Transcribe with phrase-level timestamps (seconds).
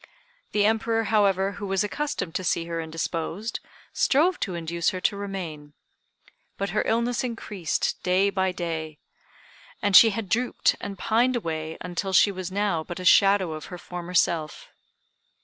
[0.51, 3.59] The Emperor, however, who was accustomed to see her indisposed,
[3.93, 5.73] strove to induce her to remain.
[6.57, 8.97] But her illness increased day by day;
[9.79, 13.65] and she had drooped and pined away until she was now but a shadow of
[13.65, 14.69] her former self.